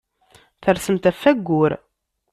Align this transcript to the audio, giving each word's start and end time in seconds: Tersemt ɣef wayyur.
Tersemt 0.63 1.07
ɣef 1.09 1.19
wayyur. 1.25 1.71